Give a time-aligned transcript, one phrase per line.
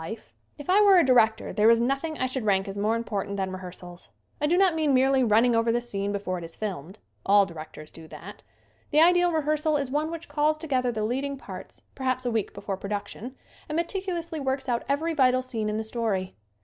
[0.01, 0.21] 90 SCREEN
[0.57, 3.37] ACTING If I were a director there is nothing I should rank as more important
[3.37, 4.09] than rehearsals.
[4.41, 6.97] I do not mean merely running over the scene before it is filmed.
[7.23, 8.41] All directors do that.
[8.89, 12.51] The ideal rehearsal is one which calls together the lead ing parts perhaps a week
[12.51, 13.35] before production
[13.69, 16.35] and meticulously works out every vital scene in the story.